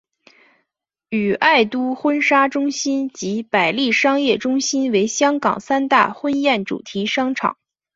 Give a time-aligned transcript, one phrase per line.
[1.11, 7.55] 与爱都婚纱中心及百利商业中心为香港三大婚宴主题商场。